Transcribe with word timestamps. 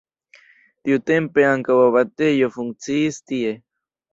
Tiutempe 0.87 1.45
ankaŭ 1.51 1.77
abatejo 1.83 2.51
funkciis 2.59 3.21
tie. 3.33 3.57